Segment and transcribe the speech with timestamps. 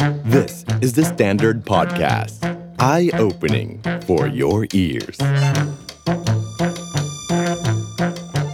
[0.00, 2.38] This is the Standard Podcast.
[2.78, 5.18] Eye-opening for your ears.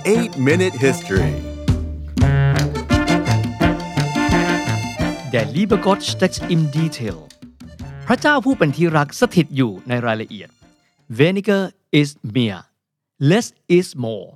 [0.04, 1.34] 8 Minute History
[5.32, 7.18] Der liebe Gott steckt im Detail
[8.06, 10.48] พระเจ้าผู้เป็นที่รักสถิตอยู่ในรายละเอียด
[11.18, 11.62] Weniger
[12.00, 12.58] is mehr
[13.30, 13.46] less
[13.76, 14.26] is more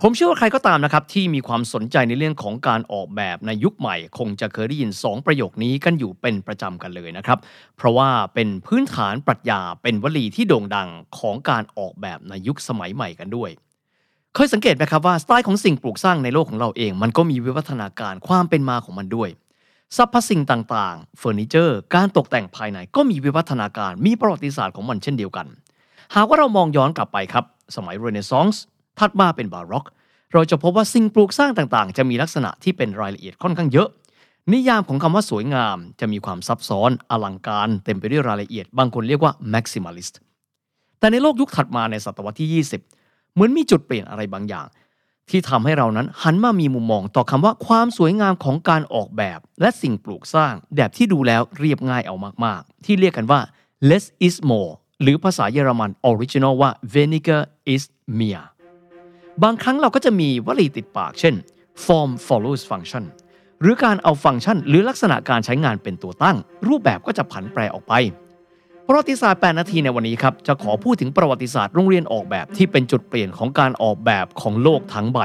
[0.00, 7.38] ผมเชื่อว่าใครก็ตามนะครับ ที่มีความสนใจในเรื่องของการออกแบบในยุคใหม่ คงจะเคยได้ยิน 2 ประโยคนี้กันอยู่เป็นประจำกันเลยนะครับ
[7.76, 10.88] เพราะว่าเป็นพื้นฐานปรัชญาเป็นวลีที่โด่งดัง
[11.18, 13.50] ของการออกแบบในยุคสมัยใหม่กันด้วย
[14.34, 19.28] เคยสังเกตไหมครับว่าสไตล์ของสิ่งปลูกสร้างในโลกของเราเอง มันก็มีวิวัฒนาการความเป็นมาของมันด้วย
[19.96, 25.46] สรรพสิ่งต่างๆเฟอร์นิเจอร์ การตกแต่งภายในก็มีวิวัฒนาการมีประวัติศาสตร์ของมันเช่นเดียวกัน
[26.14, 27.44] หากว่าเรามองย้อนกลับไปครับ
[27.76, 28.62] สมัยเรเนซองส์
[28.98, 29.86] ถัดมาเป็นบาร็อก
[30.32, 33.88] เราจะพบว่าสิ่งปลูกสร้างต่างๆ จะมีลักษณะที่เป็นรายละเอียดค่อนข้างเยอะ
[34.52, 40.14] นิยามของคำว่าสวยงาม จะมีความซับซ้อน อลังการ เต็มไปด้วยรายละเอียด บางคนเรียกว่า maximalist
[40.98, 44.66] แต่ในโลกยุคถัดมาในศตวรรษที่ 20 เหมือนมีจุดเปลี่ยนอะไรบางอย่าง
[45.30, 53.40] ที่ทำให้เรานั้นหันมามีมุมมองต่อคำว่าความสวยงามของการออกแบบ และสิ่งปลูกสร้างแบบที่ดูแล้วเรียบง่ายเอามากๆ ที่เรียกกันว่า
[53.88, 57.42] less is more หรือภาษาเยอรมัน original ว่า weniger
[57.74, 57.82] ist
[58.18, 58.42] mehr
[59.42, 61.34] บางครั้งเราก็จะมีวลีติดปากเช่น
[61.84, 63.04] form follows function
[63.60, 66.36] หรือการเอาฟังก์ชัน หรือลักษณะการใช้งานเป็นตัวตั้ง
[66.68, 67.92] รูปแบบก็จะผันแปรออกไป
[68.86, 75.18] ประวัติศาสตร์ 8 นาทีในวันนี้ครับ จะขอพูดถึงประวัติศาสตร์โรงเรียนออกแบบที่เป็นจุดเปลี่ยนของการออกแบบของโลกทั้งใบ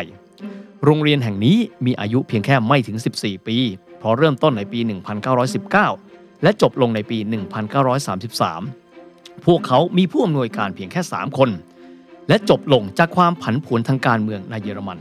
[0.85, 3.57] โรงเรียนแห่งนี้มีอายุเพียงแค่ไม่ถึง 14 ปี
[3.99, 4.79] เพราะเริ่มต้นในปี
[5.61, 7.17] 1919 และจบลงในปี
[7.81, 8.80] 1933
[9.45, 11.49] พวกเขามีผู้อำนวยการเพียงแค่ 3 คน
[12.29, 14.99] และจบลงจากความผันผวนทางการเมืองในเยอรมัน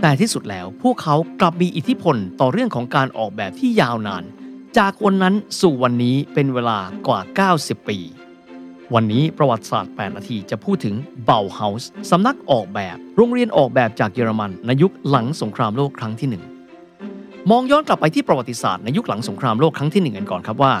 [0.00, 4.22] แต่ที่สุดแล้วพวกเขากลับมีอิทธิพลต่อเรื่องของการออกแบบที่ยาวนาน
[4.78, 7.20] จากวันนั้นสู่วันนี้เป็นเวลากว่า
[7.56, 7.98] 90 ปี
[8.94, 16.44] วันนี้ประวัติศาสตร์ 8 นาทีจะพูดถึงเบลเฮาส์สำนักออกแบบ โรงเรียนออกแบบจากเยอรมันในยุคหลังสงครามโลกครั้งที่หนึ่ง
[17.50, 20.72] มองย้อนกลับไปที่ประวัติศาสตร์ในยุคหลังสงครามโลกครั้งที่หนึ่งกันก่อนครับว่า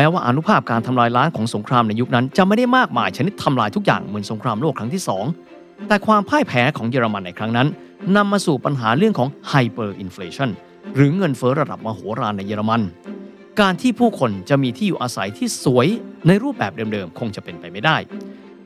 [0.00, 5.24] แม้ว่าอนุภาพการทำลายล้างของสงครามในยุคนั้นจะไม่ได้มากมายชนิดทำลายทุกอย่างเหมือนสงครามโลกครั้งที่สอง
[5.88, 7.68] แต่ความพ่ายแพ้ของเยอรมันในครั้งนั้น
[8.16, 10.50] นำมาสู่ปัญหาเรื่องของ hyperinflation
[10.94, 12.82] หรือเงินเฟ้อระดับมโหฬารในเยอรมัน
[13.60, 15.86] การที่ผู้คนจะมีที่อยู่อาศัยที่สวย
[16.26, 17.96] ในรูปแบบเดิมๆ คงจะเป็นไปไม่ได้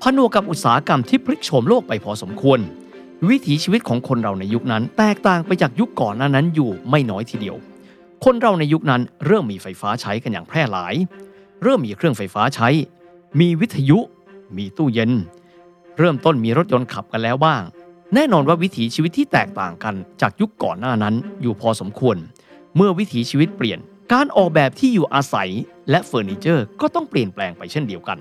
[0.03, 2.59] ผนวกกับอุตสาหกรรมที่พลิกโฉมโลกไปพอสมควร
[3.29, 7.57] วิถีชีวิตของคนเราในยุคนั้น แตกต่างไปจากยุคก่อนหน้านั้นอยู่ไม่น้อยทีเดียว
[8.27, 10.95] คนเราในยุคนั้นเริ่มมีไฟฟ้าใช้กันอย่างแพร่หลาย
[11.63, 12.69] เริ่มมีเครื่องไฟฟ้าใช้
[13.41, 13.99] มีวิทยุ
[14.57, 15.13] มีตู้เย็น
[15.99, 17.63] เริ่มต้นมีรถยนต์ขับกันแล้วบ้าง
[18.15, 22.17] แน่นอนว่าวิถีชีวิตที่แตกต่างกันจากยุคก่อนหน้านั้นอยู่พอสมควร
[22.77, 23.79] เมื่อวิถีชีวิตเปลี่ยน
[24.13, 25.51] การออกแบบที่อยู่อาศัย
[25.91, 28.19] และเฟอร์นิเจอร์ก็ต้องเปลี่ยนแปลงไปเช่นเดียวกัน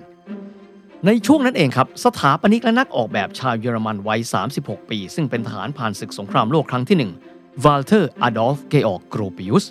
[1.06, 4.19] ในช่วงนั้นเองครับ สถาปนิกและนักออกแบบชาวเยอรมันวัย
[4.56, 6.97] 36 ปี ซึ่งเป็นทหารผ่านศึกสงครามโลกครั้งที่
[7.33, 9.66] 1วาลเทอร์อดอล์ฟเกออร์กโกรปิอุส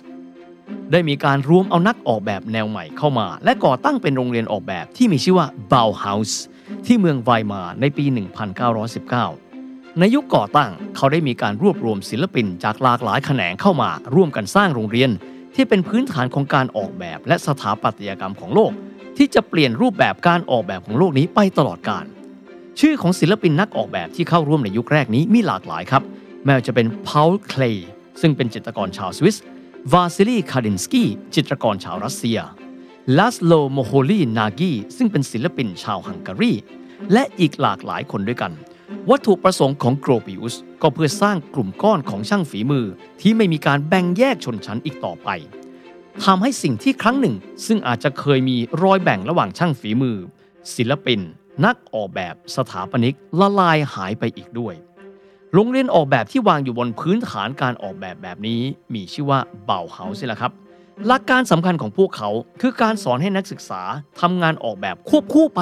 [0.91, 6.31] ได้มีการรวมเอานักออกแบบแนวใหม่เข้ามา และก่อตั้งเป็นโรงเรียนออกแบบที่มีชื่อว่า Bauhaus
[6.85, 8.05] ที่เมืองไวมาในปี
[8.81, 15.09] 1919 ในยุคก่อตั้งเขาได้มีการรวบรวมศิลปินจากหลากหลายแขนงเข้ามา ร่วมกันสร้างโรงเรียน
[15.55, 18.71] ที่เป็นพื้นฐานของการออกแบบและสถาปัตยกรรมของโลก
[19.17, 22.05] ที่จะเปลี่ยนรูปแบบการออกแบบของโลกนี้ไปตลอดกาล
[22.79, 26.03] ชื่อของศิลปินนักออกแบบที่เข้าร่วมในยุคแรกนี้มีหลากหลายครับ
[26.45, 27.89] แม้จะเป็นพา l เคลย์
[28.21, 29.37] ซึ่งเป็นจิตรกรชาวสวิส
[29.93, 32.39] วาซิลีคานดินสกี้จิตรกรชาวรัสเซีย
[33.17, 36.53] ลาสโลโมโฮลีนาจีซึ่งเป็นศิลปินชาวฮังการี
[37.13, 38.51] และอีกหลากหลายคนด้วยกัน
[39.09, 42.85] วัตถุประสงค์ของโกรปิอุสก็เพื่อสร้างกลุ่มก้อนของช่างฝีมือ
[43.21, 45.29] ที่ไม่มีการแบ่งแยกชนชั้นอีกต่อไป
[46.23, 50.17] ทำให้สิ่งที่ครั้งหนึ่ง ซึ่งอาจจะเคยมีรอยแบ่งระหว่างช่างฝีมือ
[50.75, 51.19] ศิลปิน
[51.65, 54.73] นักออกแบบสถาปนิกละลายหายไปอีกด้วย
[55.53, 58.61] โรงเรียนออกแบบที่วางอยู่บนพื้นฐานการออกแบบแบบนี้
[58.93, 60.51] มีชื่อว่าเบาเฮาส์ละครับ
[61.07, 62.29] หลักการสำคัญของพวกเขา
[62.61, 63.81] คือการสอนให้นักศึกษา
[64.21, 65.61] ทำงานออกแบบควบคู่ไป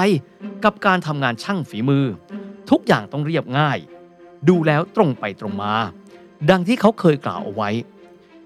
[0.66, 2.06] กับการทำงานช่างฝีมือ
[2.70, 3.78] ทุกอย่างต้องเรียบง่าย
[4.50, 5.74] ดูแล้วตรงไปตรงมา
[6.50, 7.70] ดังที่เขาเคยกล่าวเอาไว้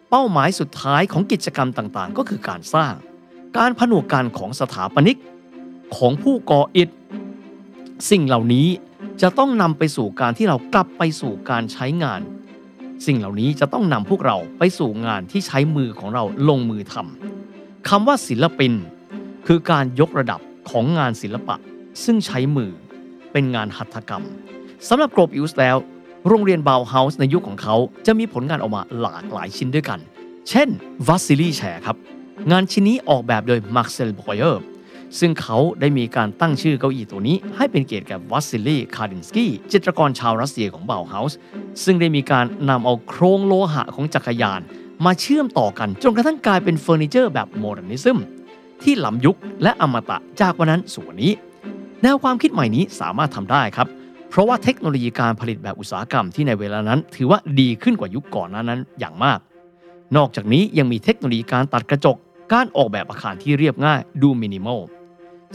[0.10, 2.94] เป้าหมายสุดท้ายของกิจกรรมต่างๆ ก็คือการสร้าง
[3.57, 5.19] การผนวกกันของสถาปนิก
[5.98, 6.89] ของผู้ก่ออิฐ
[8.10, 8.68] สิ่งเหล่านี้
[9.22, 12.22] จะต้องนำไปสู่การที่เรากลับไปสู่การใช้งาน
[13.06, 18.74] สิ่งเหล่านี้จะต้องนำพวกเราไปสู่งานที่ใช้มือของเราลงมือทำคำว่าศิลปิน
[19.48, 20.40] คือการยกระดับ
[20.70, 21.56] ของงานศิลปะ
[22.04, 22.72] ซึ่งใช้มือ
[23.32, 24.26] เป็นงานหัตถกรรม
[24.88, 25.78] สำหรับโกรปิอุสแล้ว
[26.28, 27.76] โรงเรียนบาวเฮาส์ในยุคของเขา
[28.06, 30.00] จะมีผลงานออกมาหลากหลายชิ้นด้วยกัน
[30.50, 30.70] เช่น
[31.08, 31.98] Wassily Chair ครับ
[32.52, 34.62] งานชิ้นนี้ออกแบบโดยมาร์เซลบรอยเออร์
[35.19, 41.38] ซึ่งเขาได้มีการตั้งชื่อเก้าอี้ตัวนี้ ให้เป็นเกียรติกับวัสซิลีคานดินสกี้จิตรกรชาวรัสเซียของเบาเฮาส์
[41.83, 44.62] ซึ่งได้มีการนำเอาโครงโลหะของจักรยาน
[45.06, 48.18] มาเชื่อมต่อกันจนกระทั่งกลายเป็นเฟอร์นิเจอร์แบบ modernism
[48.83, 51.31] ที่ล้ำยุคและอมตะจากวันนั้นสู่วันนี้
[52.01, 53.88] แนวความคิดใหม่นี้สามารถทำได้ครับ
[54.30, 59.39] เพราะว่าเทคโนโลยีการผลิตแบบอุตสาหกรรมที่ในเวลานั้น ถือว่าดีขึ้นกว่ายุคก่อนหน้านั้นอย่างมาก
[60.18, 62.18] นอกจากนี้ยังมีเทคโนโลยีการตัดกระจก
[62.54, 64.81] การออกแบบอาคารที่เรียบง่ายดูมินิมอล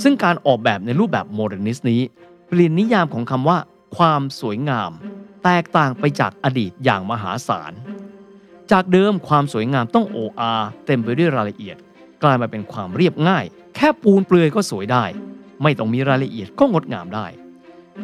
[0.03, 2.00] ซึ่งการออกแบบในรูปแบบ modernist นี้
[2.49, 3.59] เปลี่ยนนิยามของคำว่า
[3.97, 4.91] ความสวยงาม
[5.45, 7.73] แตกต่างไปจากอดีตอย่างมหาศาล
[8.73, 10.53] จากเดิมความสวยงามต้องโอ่อ่า
[10.87, 11.77] เต็มไปด้วยรายละเอียด
[12.23, 13.45] กลายมาเป็นความเรียบง่าย
[13.77, 15.05] แค่ปูนเปลือยก็สวยได้
[15.62, 17.27] ไม่ต้องมีรายละเอียดก็งดงามได้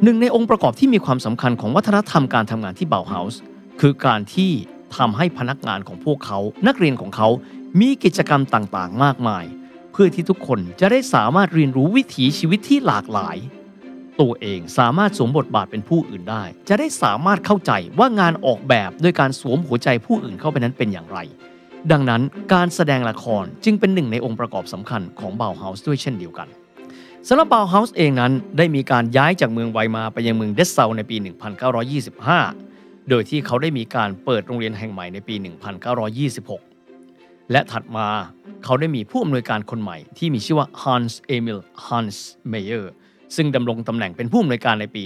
[0.03, 3.41] หนึ่งในองค์ประกอบที่มีความสำคัญของวัฒนธรรมการทำงานที่เบาเฮาส์
[3.81, 4.51] คือการที่
[4.97, 7.29] ทำให้พนักงานของพวกเขา นักเรียนของเขา
[7.81, 9.45] มีกิจกรรมต่างๆ มากมาย
[9.97, 13.37] เพื่อที่ทุกคนจะได้สามารถเรียนรู้วิถีชีวิตที่หลากหลาย
[14.21, 21.19] ตัวเองสามารถสวมบทบาทเป็นผู้อื่นได้ จะได้สามารถเข้าใจว่างานออกแบบโดยการสวมหัวใจผู้อื่นเข้าไปนั้นเป็นอย่างไร
[21.93, 26.49] ดังนั้นการแสดงละครจึงเป็นหนึ่งในองค์ประกอบสำคัญของเบาเฮาส์ด้วยเช่นเดียวกัน
[27.29, 31.17] สำหรับเบาเฮาส์เองนั้นได้มีการย้ายจากเมืองไวมาไปยังเมืองเดสเซาในปี
[32.33, 36.74] 1925 โดยที่เขาได้มีการเปิดโรงเรียนแห่งใหม่ในปี 1926
[37.51, 38.09] และถัดมา
[38.65, 42.17] เขาได้มีผู้อำนวยการคนใหม่ที่มีชื่อว่า Hans Emil Hans
[42.53, 42.85] Meyer
[43.37, 45.03] ซึ่งดำรงตำแหน่งเป็นผู้อำนวยการในปี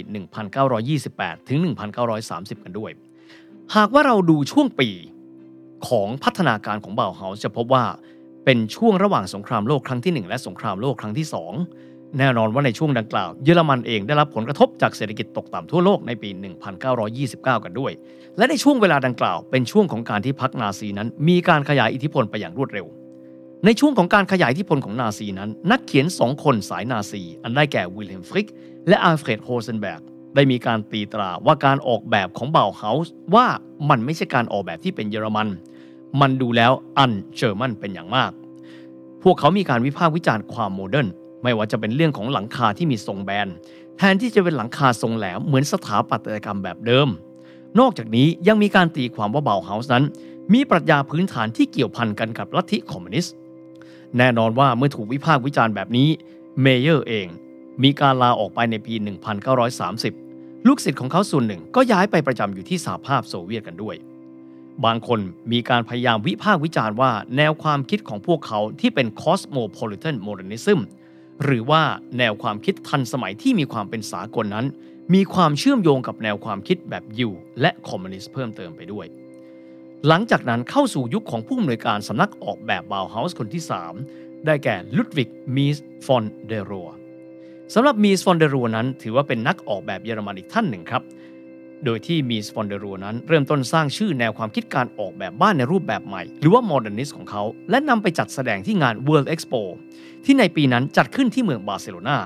[0.73, 1.59] 1928 ถึง
[2.13, 2.91] 1930 กันด้วย
[3.77, 4.89] หากว่าเราดูช่วงปี
[5.89, 7.85] ของพัฒนาการของเบาเฮาส์จะพบว่า
[8.45, 11.27] เป็นช่วงระหว่างสงครามโลกครั้งที่ 1 และสงครามโลกครั้งที่
[11.63, 16.31] 2 แน่นอนว่าในช่วงดังกล่าว เยอรมันเองได้รับผลกระทบจากเศรษฐกิจตกต่ำทั่วโลกในปี
[16.97, 17.93] 1929 กันด้วย
[18.37, 22.87] และในช่วงเวลาดังกล่าว เป็นช่วงของการที่พรรคนาซีนั้น มีการขยายอิทธิพลไปอย่างรวดเร็ว
[23.65, 28.49] ในช่วงของการขยายอิทธิพลของนาซีนั้น นักเขียนสองคนสายนาซี อันได้แก่วิลเฮล์มฟริก
[28.89, 30.01] และอัลเฟรดโรเซนแบร์ก
[30.35, 33.47] ได้มีการตีตราว่าการออกแบบของเบาเฮาส์ว่า
[33.91, 35.49] มันไม่ใช่การออกแบบที่เป็นเยอรมัน
[36.21, 38.31] มันดูแล้ว un-German เป็นอย่างมาก
[39.23, 41.09] พวกเขามีการวิพากษ์วิจารณ์ความ modern
[41.43, 43.49] ไม่ว่าจะเป็นเรื่องของหลังคาที่มีทรงแบน
[43.97, 47.09] แทนที่จะเป็นหลังคาทรงแหลมเหมือนสถาปัตยกรรมแบบเดิม
[47.81, 50.05] นอกจากนี้ยังมีการตีความว่าเบาเฮาส์นั้น
[50.53, 53.35] มีปรัชญาพื้นฐานที่เกี่ยวพันกันกับลัทธิคอมมิวนิสต์
[54.19, 56.09] แน่นอนว่าเมื่อถูกวิพากษ์วิจารณ์แบบนี้
[56.61, 57.27] เมเยอร์เอง
[57.83, 58.95] มีการลาออกไปในปี
[59.81, 63.97] 1930 ลูกศิษย์ของเขาส่วนหนึ่งก็ย้ายไปประจำอยู่ที่สหภาพโซเวียตกันด้วย
[64.85, 65.21] บางคน
[65.53, 70.79] มีการพยายามวิพากษ์วิจารณ์ว่า แนวความคิดของพวกเขาที่เป็น cosmopolitan modernism
[71.45, 71.83] หรือว่า
[72.19, 74.67] แนวความคิดทันสมัยที่มีความเป็นสากลนั้น
[75.15, 79.07] มีความเชื่อมโยงกับแนวความคิดแบบยิวและคอมมิวนิสต์เพิ่มเติมไปด้วย
[80.07, 83.63] หลังจากนั้นเข้าสู่ยุคของผู้อำนวยการสำนักออกแบบบาวเฮาส์คนที่
[84.05, 86.89] 3 ได้แก่ลุดวิกมีสฟานเดอร์โรห์
[87.75, 91.03] สำหรับมีสฟานเดอร์โรห์นั้นถือว่าเป็นนักออกแบบเยอรมันอีกท่านหนึ่งครับ
[91.85, 99.63] โดยที่มีสฟานเดอร์โรห์นั้น เริ่มต้นสร้างชื่อแนวความคิดการออกแบบบ้านในรูปแบบใหม่ หรือว่า modernist ของเขา และนำไปจัดแสดงที่งาน World Expo
[100.25, 102.17] ที่ในปีนั้นจัดขึ้นที่เมืองบาร์เซโลนา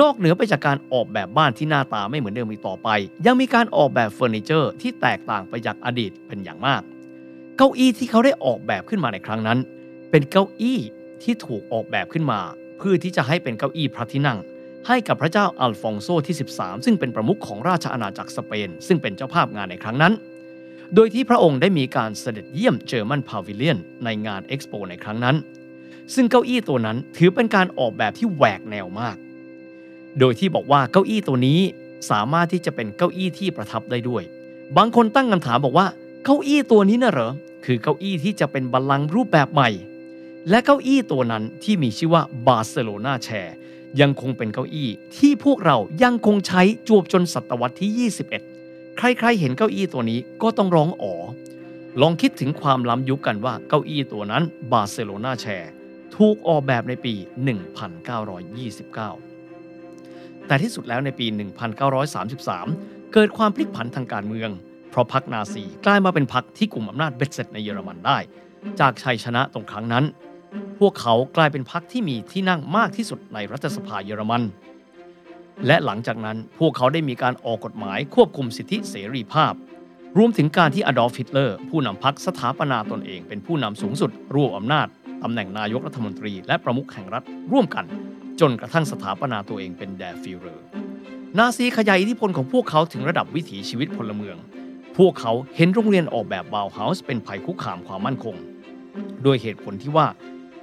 [0.00, 2.88] นอกเหนือไปจากการออกแบบบ้านที่หน้าตาไม่เหมือนเดิมอีกต่อไป
[3.26, 6.82] ยังมีการออกแบบเฟอร์นิเจอร์ที่แตกต่างไปจากอดีตเป็นอย่างมาก
[7.56, 9.58] เก้าอี้ที่เขาได้ออกแบบขึ้นมาในครั้งนั้น
[10.10, 10.78] เป็นเก้าอี้
[11.22, 12.40] ที่ถูกออกแบบขึ้นมา
[12.78, 14.38] เพื่อที่จะให้เป็นเก้าอี้พระที่นั่ง
[14.88, 20.12] ให้กับพระเจ้าอัลฟองโซที่ 13 ซึ่งเป็นประมุขของราชอาณาจักรสเปน ซึ่งเป็นเจ้าภาพงานในครั้งนั้น
[20.94, 25.36] โดยที่พระองค์ได้มีการเสด็จเยี่ยม German Pavilion ในงานเอ็กซ์โปในครั้งนั้น
[26.14, 29.16] ซึ่งเก้าอี้ตัวนั้นถือเป็นการออกแบบที่แหวกแนวมาก
[30.18, 31.60] โดยที่บอกว่าเก้าอี้ตัวนี้
[32.10, 34.22] สามารถที่จะเป็นเก้าอี้ที่ประทับได้ด้วย
[34.76, 35.86] บางคนตั้งคำถามบอกว่า
[36.24, 37.32] เก้าอี้ตัวนี้น่ะเหรอ
[37.64, 39.70] คือเก้าอี้ที่จะเป็นบัลลังก์รูปแบบใหม่
[40.50, 43.54] และเก้าอี้ตัวนั้นที่มีชื่อว่า Barcelona Chair
[44.00, 48.10] ยังคงเป็นเก้าอี้ที่พวกเรายังคงใช้จวบจนศตวรรษที่
[48.56, 51.14] 21 ใครๆเห็นเก้าอี้ตัวนี้ก็ต้องร้องอ๋อ
[52.00, 54.42] ลองคิดถึงความล้ำยุคกันว่าเก้าอี้ตัวนั้น
[54.72, 55.70] บาร์เซโลนาแชร์
[56.16, 57.14] ถูกออกแบบในปี
[59.60, 61.26] 1929 แต่ที่สุดแล้วในปี
[62.00, 64.50] 1933 เกิดความพลิกผันทางการเมือง
[64.90, 68.18] เพราะพรรคนาซีกลายมาเป็นพรรคที่กลุ่มอำนาจเบ็ดเสร็จในเยอรมันได้
[68.80, 70.04] จากชัยชนะตรงครั้งนั้น
[70.80, 74.42] พวกเขากลายเป็นพรรคที่มีที่นั่งมากที่สุดในรัฐสภาเยอรมัน
[75.66, 79.54] และหลังจากนั้นพวกเขาได้มีการออกกฎหมายควบคุมสิทธิเสรีภาพ
[80.18, 84.86] รวมถึงการที่อดอล์ฟฮิตเลอร์ ผู้นำพรรคสถาปนาตนเองเป็นผู้นำสูงสุดรวบอำนาจ
[85.22, 87.84] ตำแหน่งนายกรัฐมนตรีและประมุขแห่งรัฐร่วมกัน
[88.40, 90.66] จนกระทั่งสถาปนาตัวเองเป็น der Führer
[91.38, 94.36] นาซีขยายอิทธิพลของพวกเขาถึงระดับวิถีชีวิตพลเมือง
[94.98, 98.36] พวกเขาเห็นโรงเรียนออกแบบบาวเฮาส์เป็นภัยคุกคามความมั่นคง
[99.22, 100.06] โดยเหตุผลที่ว่า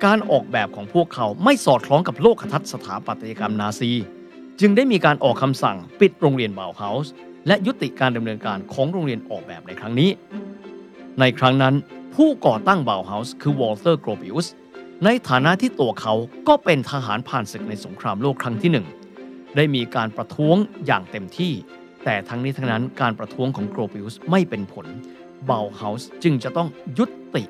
[0.06, 3.92] การออกแบบของพวกเขาไม่สอดคล้องกับโลกทัศน์สถาปัตยกรรมนาซี
[4.60, 7.12] จึงได้มีการออกคำสั่งปิดโรงเรียนบาวเฮาส์
[7.48, 10.10] และยุติการดำเนินการของโรงเรียนออกแบบในครั้งนี้
[11.20, 11.76] ในครั้งนั้น
[12.16, 14.48] ผู้ก่อตั้งบาวเฮาส์คือวอลเตอร์โกรปิอุส
[15.06, 16.14] ในฐานะที่ตัวเขา
[16.48, 18.86] ก็เป็นทหารผ่านศึกในสงครามโลกครั้งที่หนึ่ง
[19.56, 21.54] ได้มีการประท้วงอย่างเต็มที่
[22.04, 24.88] แต่ทั้งนี้ทั้งนั้นการประท้วงของโกรปิอุสไม่เป็นผล
[25.50, 27.44] บาวเฮาส์จึงจะต้องยุติ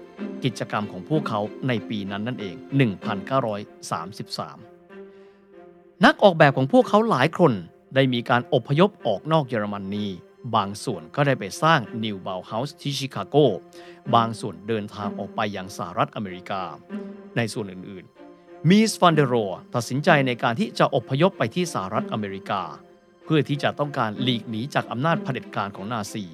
[0.43, 2.55] กิจกรรมของพวกเขาในปีนั้นนั่นเอง
[4.69, 7.53] 1933 นักออกแบบของพวกเขาหลายคน
[7.95, 10.07] ได้มีการอพยพออกนอกเยอรมนี
[10.55, 13.35] บางส่วนก็ได้ไปสร้าง New Bauhaus ที่ชิคาโก
[14.15, 16.63] บางส่วนเดินทางออกไปยังสหรัฐอเมริกา
[17.37, 19.35] ในส่วนอื่นๆ มีสฟานเดอร์โรห์
[19.75, 22.61] ตัดสินใจในการที่จะอพยพไปที่สหรัฐอเมริกา
[23.25, 26.25] เพื่อที่จะต้องการหลีกหนีจากอำนาจเผด็จการของนาซี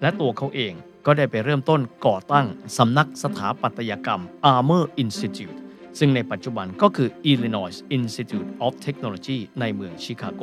[0.00, 0.74] และตัวเขาเอง
[1.06, 2.46] ก็ได้ไปเริ่มต้นก่อตั้ง
[2.78, 4.22] สำนักสถาปัตยกรรม
[4.52, 5.58] Armour Institute
[5.98, 10.42] ซึ่งในปัจจุบันก็คือ Illinois Institute of Technology ในเมืองชิคาโก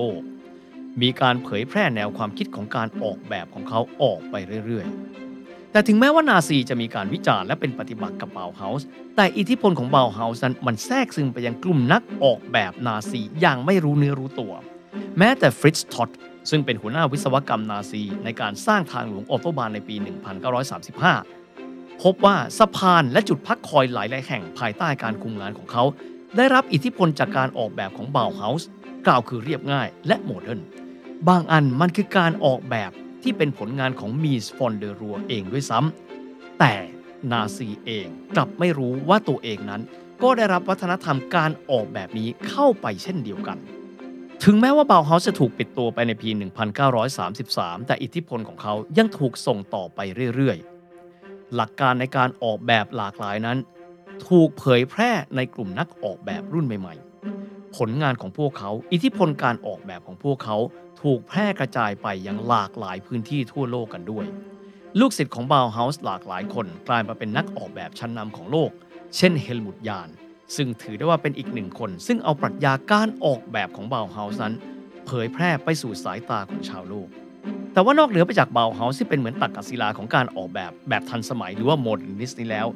[1.02, 14.54] มีการเผยแพร่แนวความคิดของการออกแบบของเขาออกไปเรื่อยๆ แต่ถึงแม้ว่านาซีจะมีการวิจารณ์และเป็นปฏิปักษ์กับเบาเฮาส์ แต่อิทธิพลของเบาเฮาส์นั้นมันแทรกซึมไปยังกลุ่มนักออกแบบนาซีอย่างไม่รู้เนื้อรู้ตัว
[15.18, 16.10] แม้แต่ฟริตซ์ท็อต
[16.50, 19.96] ซึ่งเป็นหัวหน้าวิศวกรรมนาซีในการสร้างทางหลวงออโตบานในปี
[21.20, 25.84] 1935 พบว่าสะพานและจุดพักคอยหลายหลายแห่งภายใต้การคุมงานของเขา
[26.38, 28.68] ได้รับอิทธิพลจากการออกแบบของบาวเฮาส์
[29.06, 30.62] กล่าวคือเรียบง่ายและโมเดิร์น
[31.28, 32.92] บางอันมันคือการออกแบบ
[33.24, 36.74] ที่เป็นผลงานของมีสฟอนเดอรัวเองด้วยซ้ำแต่
[37.32, 39.82] นาซีเองกลับไม่รู้ว่าตัวเองนั้น
[40.24, 43.58] ก็ได้รับวัฒนธรรมการออกแบบนี้เข้าไปเช่นเดียวกัน
[44.48, 46.30] ถึงแม้ว่าบาวเฮาส์จะถูกปิดตัวไปในปี
[47.08, 50.00] 1933 แต่อิทธิพลของเขายังถูกส่งต่อไป
[50.36, 53.58] เรื่อยๆ หลักการในการออกแบบหลากหลายนั้น
[54.28, 60.58] ถูกเผยแพร่ในกลุ่มนักออกแบบรุ่นใหม่ๆ ผลงานของพวกเขา อิทธิพลการออกแบบของพวกเขา
[61.02, 64.26] ถูกแพร่กระจายไปยังหลากหลายพื้นที่ทั่วโลกกันด้วย
[65.00, 68.72] ลูกศิษย์ของบาวเฮาส์หลากหลายคนกลายมาเป็นนักออกแบบชั้นนำของโลก
[69.18, 70.10] เช่นเฮลมุตยาน
[70.56, 74.54] ซึ่งถือได้ว่าเป็นอีกหนึ่งคน ซึ่งเอาปรัชญาการออกแบบของบาวเฮาส์นั้น
[75.06, 77.08] เผยแพร่ไปสู่สายตาของชาวโลก
[77.74, 82.68] แต่ว่านอกเหนือไปจากบาวเฮาส์ที่เป็นเหมือนตักกศิลาของการออกแบบแบบทันสมัยหรือว่า modernist นี้แล้ว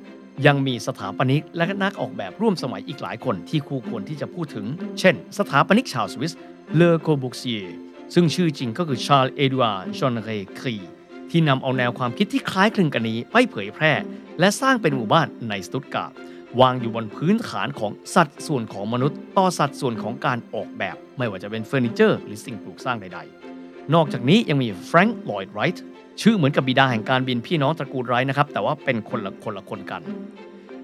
[0.48, 4.66] ยังมีสถาปนิกและนักออกแบบร่วมสมัยอีกหลายคนที่คู่ควรที่จะพูดถึง
[5.00, 6.34] เช่น สถาปนิกชาวสวิส
[6.76, 7.64] เลอโกบุกเซีย
[8.14, 10.30] ซึ่งชื่อจริงก็คือชาร์ลเอดูอาร์จอนเร
[10.60, 10.78] ครี
[11.32, 13.94] ที่นำเอาแนวความคิดที่คล้ายคลึงกันนี้ไปเผยแพร่
[14.40, 16.14] และสร้างเป็นหมู่บ้านในสตุตการ์ด
[16.62, 23.20] วางอยู่บนพื้นฐานของสัดส่วนของมนุษย์ ต่อสัดส่วนของการออกแบบ ไม่ว่าจะเป็นเฟอร์นิเจอร์หรือสิ่งปลูกสร้างใด
[23.56, 25.84] ๆ นอกจากนี้ยังมีแฟรงค์ลอยด์ไรท์
[26.22, 30.02] ชื่อเหมือนกับบิดาแห่งการบินพี่น้องตระกูลไรท์นะครับ แต่ว่าเป็นคนละคนละคนกัน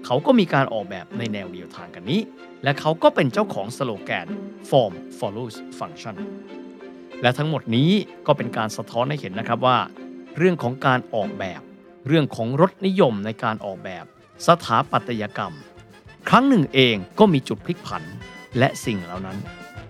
[0.04, 2.20] เขาก็มีการออกแบบในแนวเดียวทางกันนี้
[2.62, 4.26] และเขาก็เป็นเจ้าของสโลแกน
[4.70, 6.16] form follows function
[7.22, 7.90] และทั้งหมดนี้
[8.26, 9.78] ก็เป็นการสะท้อนให้เห็นนะครับว่า
[10.38, 11.60] เรื่องของการออกแบบ
[12.08, 14.04] เรื่องของรสนิยมในการออกแบบ
[14.46, 15.54] สถาปัตยกรรม
[16.28, 18.02] ครั้งหนึ่งเองก็มีจุดพลิกผัน
[18.58, 19.38] และสิ่งเหล่านั้น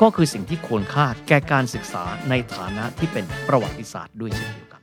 [0.02, 4.80] ก็คือสิ่งที่ควรค่าแก่การศึกษาในฐานะที่เป็นประวัติศาสตร์ด้วยเช่นเดียวกัน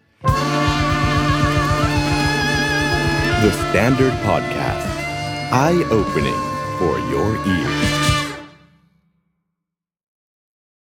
[3.43, 4.87] The Standard Podcast.
[5.65, 6.41] Eye opening
[6.77, 8.00] for your ears.